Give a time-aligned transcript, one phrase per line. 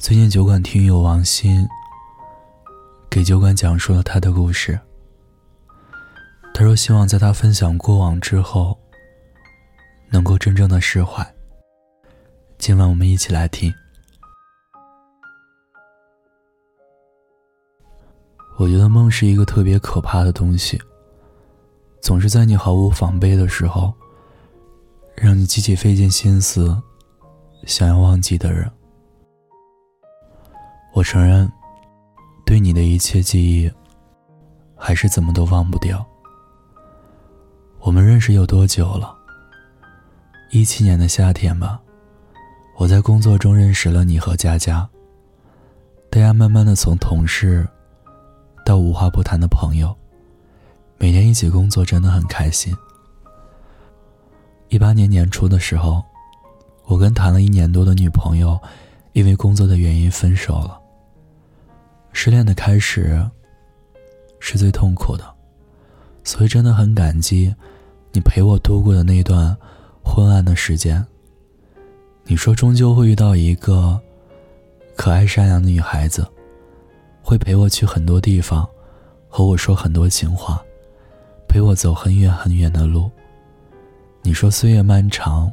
[0.00, 1.68] 最近酒馆听友王鑫
[3.10, 4.80] 给酒馆讲述了他的故事。
[6.54, 8.78] 他说：“希望在他分享过往之后，
[10.08, 11.22] 能够真正的释怀。”
[12.56, 13.70] 今晚我们一起来听。
[18.56, 20.80] 我觉得梦是一个特别可怕的东西，
[22.00, 23.92] 总是在你毫无防备的时候，
[25.14, 26.74] 让你极其费尽心思
[27.66, 28.68] 想要忘记的人。
[30.92, 31.50] 我承认，
[32.44, 33.70] 对你的一切记忆，
[34.76, 36.04] 还是怎么都忘不掉。
[37.78, 39.16] 我们认识有多久了？
[40.50, 41.80] 一七年的夏天吧，
[42.76, 44.86] 我在工作中认识了你和佳佳。
[46.10, 47.66] 大家慢慢的从同事，
[48.66, 49.96] 到无话不谈的朋友，
[50.98, 52.76] 每天一起工作真的很开心。
[54.68, 56.02] 一八年年初的时候，
[56.86, 58.60] 我跟谈了一年多的女朋友，
[59.12, 60.79] 因为工作的原因分手了。
[62.12, 63.24] 失恋的开始
[64.38, 65.24] 是最痛苦的，
[66.24, 67.54] 所以真的很感激
[68.12, 69.56] 你陪我度过的那段
[70.02, 71.04] 昏暗的时间。
[72.24, 73.98] 你说终究会遇到一个
[74.96, 76.26] 可爱善良的女孩子，
[77.22, 78.68] 会陪我去很多地方，
[79.28, 80.62] 和我说很多情话，
[81.48, 83.10] 陪我走很远很远的路。
[84.22, 85.50] 你说岁月漫长，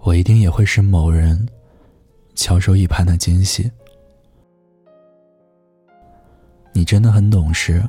[0.00, 1.48] 我一定也会是某人
[2.34, 3.70] 翘首以盼的惊喜。
[6.76, 7.82] 你真的很懂事，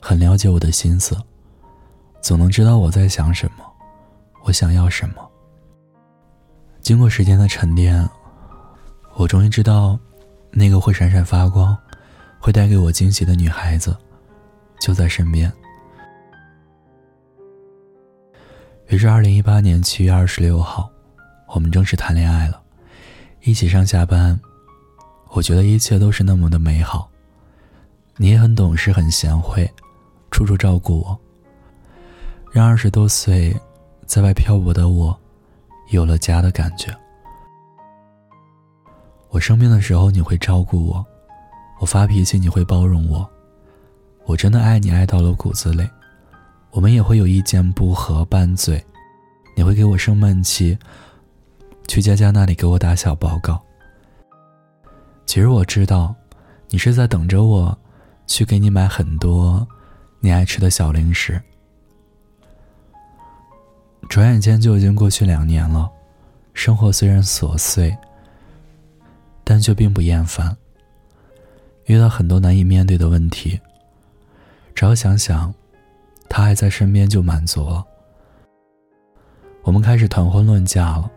[0.00, 1.14] 很了解我的心思，
[2.22, 3.62] 总能知道我在想什么，
[4.44, 5.16] 我想要什么。
[6.80, 8.08] 经过时间的沉淀，
[9.16, 9.98] 我终于知道，
[10.52, 11.76] 那个会闪闪发光、
[12.40, 13.94] 会带给我惊喜的女孩子，
[14.80, 15.52] 就在身边。
[18.86, 20.90] 于是，二零一八年七月二十六号，
[21.48, 22.58] 我们正式谈恋爱了，
[23.42, 24.40] 一起上下班，
[25.28, 27.10] 我觉得一切都是那么的美好。
[28.20, 29.72] 你也很懂事，很贤惠，
[30.32, 31.16] 处处照顾我，
[32.50, 33.56] 让二十多岁
[34.06, 35.16] 在外漂泊的我
[35.90, 36.92] 有了家的感觉。
[39.28, 41.06] 我生病的时候你会照顾我，
[41.78, 43.24] 我发脾气你会包容我，
[44.24, 45.88] 我真的爱你爱到了骨子里。
[46.72, 48.84] 我们也会有意见不合拌嘴，
[49.56, 50.76] 你会给我生闷气，
[51.86, 53.62] 去佳佳那里给我打小报告。
[55.24, 56.12] 其实我知道，
[56.68, 57.78] 你是在等着我。
[58.28, 59.66] 去给你买很多
[60.20, 61.42] 你爱吃的小零食。
[64.08, 65.90] 转眼间就已经过去两年了，
[66.54, 67.96] 生活虽然琐碎，
[69.42, 70.56] 但却并不厌烦。
[71.86, 73.58] 遇到很多难以面对的问题，
[74.74, 75.52] 只要想想
[76.28, 77.84] 他还在身边就满足了。
[79.62, 81.10] 我们开始谈婚论嫁了，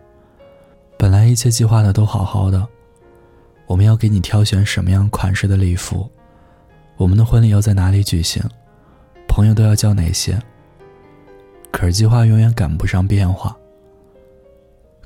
[0.98, 2.68] 本来一切计划的都好好的，
[3.68, 6.10] 我们要给你挑选什么样款式的礼服。
[7.02, 8.40] 我们的婚礼要在哪里举行？
[9.28, 10.40] 朋友都要叫哪些？
[11.72, 13.58] 可是计划永远赶不上变化。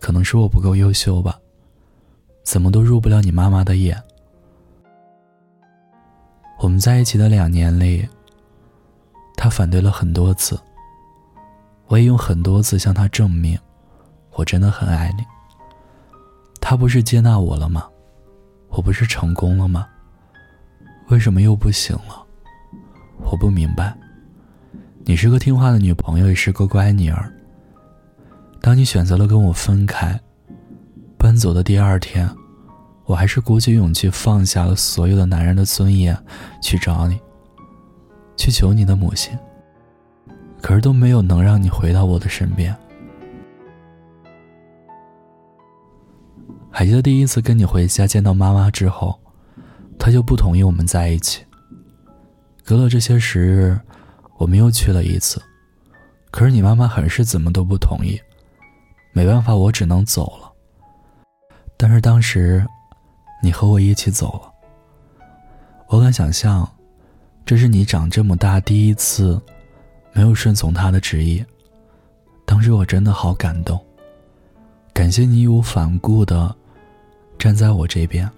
[0.02, 1.40] 可能是我不够优秀吧，
[2.44, 3.98] 怎么都入不了你妈妈的眼。
[6.60, 8.06] 我们在一起的两年里，
[9.38, 10.60] 他反对了很多次，
[11.88, 13.58] 我也用很多次向他证明，
[14.34, 15.24] 我真的很爱你。
[16.60, 17.88] 他不是接纳我了吗？
[18.68, 19.88] 我不是成功了吗？
[21.10, 22.26] 为什么又不行了？
[23.24, 23.96] 我不明白。
[25.04, 27.32] 你是个听话的女朋友，也是个乖女儿。
[28.60, 30.20] 当你选择了跟我分开，
[31.18, 32.28] 搬走的第二天，
[33.06, 36.18] 我还是鼓起勇气放下了所有的男人的尊严，
[36.60, 37.20] 去找你，
[38.36, 39.38] 去求你的母亲。
[40.60, 42.76] 可是都没有能让你回到我的身边。
[46.72, 49.20] 还记得第一次跟你回家见到妈妈之后。
[49.98, 51.44] 他就不同意我们在一起。
[52.64, 53.80] 隔了这些时日，
[54.38, 55.42] 我们又去了一次，
[56.32, 58.20] 可是你妈妈还是怎么都不同意。
[59.14, 60.52] 没办法，我只能走了。
[61.78, 62.66] 但是当时，
[63.42, 64.52] 你和我一起走了。
[65.88, 66.68] 我敢想象，
[67.46, 69.40] 这是你长这么大第一次
[70.12, 71.46] 没有顺从他的旨意。
[72.46, 73.80] 当时我真的好感动，
[74.94, 76.53] 感谢你义无反顾的
[77.38, 78.30] 站在我这边。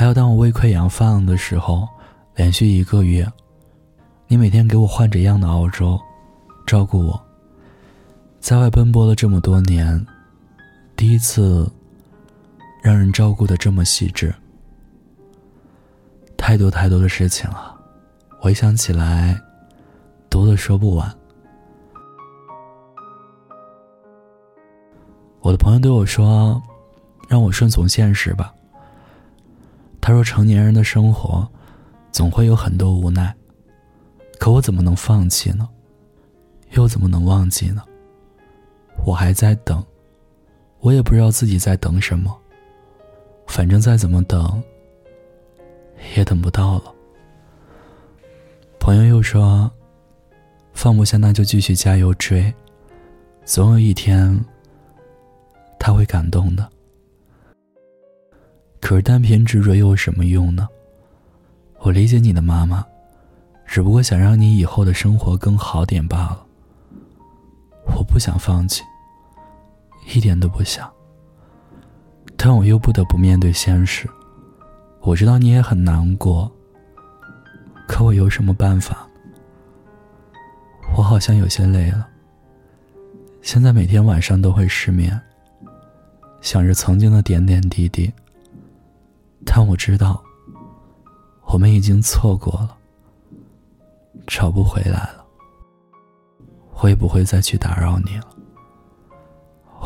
[0.00, 1.86] 还有，当我胃溃疡犯了的时候，
[2.34, 3.30] 连续一个月，
[4.28, 6.00] 你每天给我换着样的澳洲，
[6.66, 7.22] 照顾我。
[8.40, 10.06] 在外奔波了这么多年，
[10.96, 11.70] 第一次
[12.82, 14.34] 让人照顾的这么细致。
[16.34, 17.78] 太多太多的事情了，
[18.38, 19.38] 回想起来，
[20.30, 21.14] 多的说不完。
[25.42, 26.58] 我的朋友对我说
[27.28, 28.50] ：“让我顺从现实吧。
[30.00, 31.46] 他说：“成年人的生活，
[32.10, 33.34] 总会有很多无奈。
[34.38, 35.68] 可我怎么能放弃呢？
[36.70, 37.82] 又怎么能忘记呢？
[39.04, 39.84] 我还在等，
[40.80, 42.34] 我也不知道自己在等什么。
[43.46, 44.62] 反正再怎么等，
[46.16, 46.94] 也等不到了。”
[48.80, 49.70] 朋友又说
[50.72, 52.52] ：“放不下，那就继续加油追，
[53.44, 54.42] 总有一天，
[55.78, 56.66] 他会感动的。”
[58.80, 60.66] 可是单凭执着又有什么用呢？
[61.78, 62.84] 我理解你的妈妈，
[63.64, 66.46] 只不过想让你以后的生活更好点罢了。
[67.96, 68.82] 我不想放弃，
[70.12, 70.90] 一点都不想。
[72.36, 74.08] 但我又不得不面对现实。
[75.00, 76.50] 我知道你也很难过，
[77.86, 79.06] 可我有什么办法？
[80.96, 82.06] 我好像有些累了。
[83.42, 85.18] 现在每天晚上都会失眠，
[86.40, 88.12] 想着曾经的点点滴滴。
[89.44, 90.22] 但我知道，
[91.46, 92.76] 我们已经错过了，
[94.26, 95.24] 找不回来了。
[96.82, 98.26] 我也不会再去打扰你了。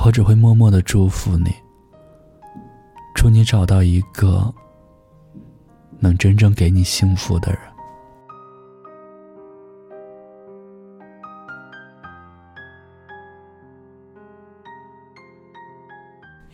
[0.04, 1.52] 我只会默默的祝福你，
[3.14, 4.52] 祝你找到一个
[5.98, 7.60] 能真正给你幸福的人。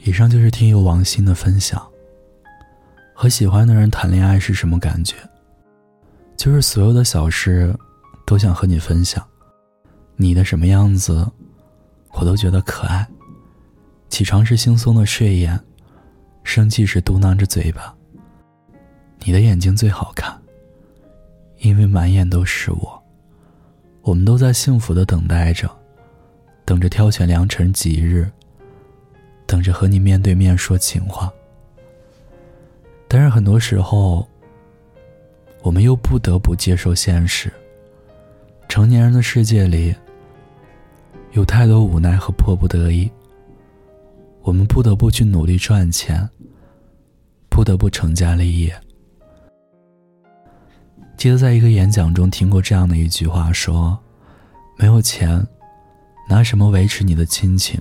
[0.05, 1.87] 以上就是听友王鑫的分享。
[3.21, 5.15] 和喜欢的人谈恋爱是什么感觉？
[6.39, 7.79] 就是所有的小事，
[8.25, 9.23] 都想和你分享。
[10.17, 11.31] 你的什么样子，
[12.13, 13.07] 我都觉得可爱。
[14.09, 15.61] 起床时惺忪的睡眼，
[16.45, 17.95] 生气时嘟囔着嘴巴。
[19.19, 20.35] 你的眼睛最好看，
[21.59, 23.03] 因为满眼都是我。
[24.01, 25.71] 我们都在幸福的等待着，
[26.65, 28.27] 等着挑选良辰吉日，
[29.47, 31.31] 等着和你面对面说情话。
[33.13, 34.25] 但是很多时候，
[35.63, 37.53] 我们又不得不接受现实。
[38.69, 39.93] 成年人的世界里，
[41.33, 43.11] 有太多无奈和迫不得已。
[44.43, 46.31] 我们不得不去努力赚钱，
[47.49, 48.73] 不得不成家立业。
[51.17, 53.99] 记得在一个演讲中听过这样的一句话：说，
[54.79, 55.45] 没有钱，
[56.29, 57.77] 拿什么维持你的亲情，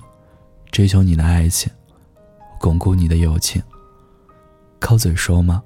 [0.72, 1.70] 追求你的爱情，
[2.58, 3.62] 巩固你的友情？
[4.80, 5.62] 靠嘴说吗？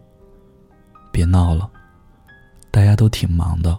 [1.10, 1.70] 别闹了，
[2.70, 3.78] 大家都挺忙的。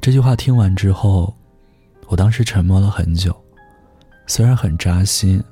[0.00, 1.36] 这句话听完之后，
[2.06, 3.36] 我当时沉默了很久，
[4.26, 5.44] 虽然很扎心，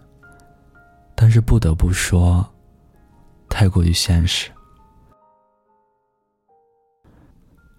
[1.14, 2.44] 但是不得不说，
[3.48, 4.50] 太过于现实。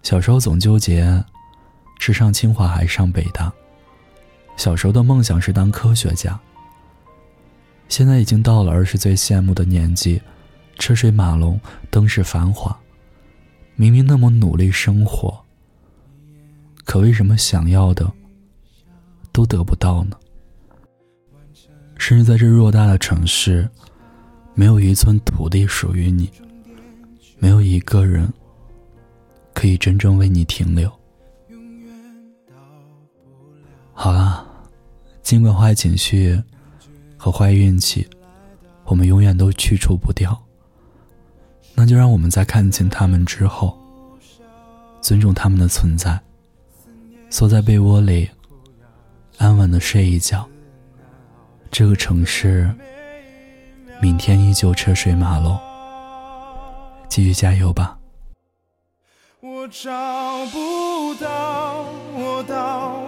[0.02, 1.22] 小时候总纠结
[1.98, 3.52] 是上清华还是上北大，
[4.56, 6.38] 小时候的梦想是当科学家。
[7.88, 10.22] 现在已经到了儿时最羡慕的年纪。
[10.78, 11.60] 车水马龙，
[11.90, 12.74] 灯饰繁华，
[13.74, 15.38] 明明那么努力生活，
[16.84, 18.10] 可为什么想要的
[19.32, 20.16] 都得不到呢？
[21.98, 23.68] 甚至在这偌大的城市，
[24.54, 26.30] 没有一寸土地属于你，
[27.38, 28.32] 没有一个人
[29.52, 30.90] 可以真正为你停留。
[33.92, 34.46] 好了，
[35.22, 36.40] 尽管坏情绪
[37.16, 38.08] 和坏运气，
[38.84, 40.40] 我们永远都去除不掉。
[41.74, 43.78] 那就让我们在看清他们之后，
[45.00, 46.20] 尊重他们的存在，
[47.30, 48.28] 缩在被窝里，
[49.38, 50.48] 安稳的睡一觉。
[51.70, 52.74] 这个城市，
[54.00, 55.58] 明天依旧车水马龙，
[57.08, 57.98] 继续加油吧。
[59.40, 61.84] 我找不到，
[62.14, 63.02] 我到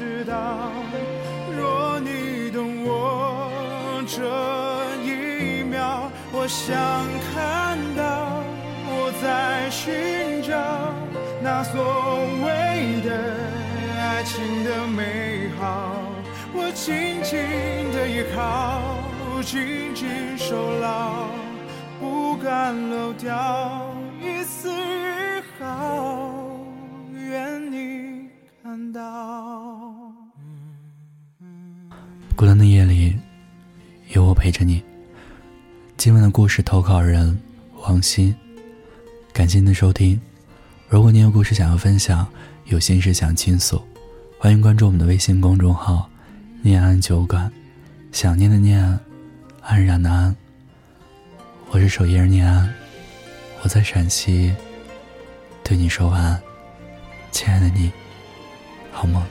[0.00, 0.72] 知道？
[1.54, 4.16] 若你懂我这
[5.04, 6.74] 一秒，我想
[7.28, 8.42] 看到
[8.88, 10.56] 我在寻找
[11.42, 11.84] 那所
[12.42, 13.10] 谓的
[14.00, 15.92] 爱情的美好，
[16.54, 17.36] 我紧紧
[17.92, 18.80] 的依靠，
[19.42, 21.28] 紧紧守牢，
[22.00, 26.09] 不敢漏掉一丝一毫。
[34.40, 34.82] 陪着你。
[35.98, 37.38] 今晚的故事投稿人
[37.82, 38.34] 王鑫，
[39.34, 40.18] 感谢您的收听。
[40.88, 42.26] 如果您有故事想要分享，
[42.64, 43.78] 有心事想倾诉，
[44.38, 46.08] 欢迎关注我们的微信公众号
[46.64, 47.52] “念安酒馆”。
[48.12, 48.82] 想念的念，
[49.60, 50.34] 安然的安。
[51.68, 52.72] 我是守夜人念安，
[53.62, 54.54] 我在陕西，
[55.62, 56.42] 对你说晚安，
[57.30, 57.92] 亲爱的你，
[58.90, 59.22] 好梦。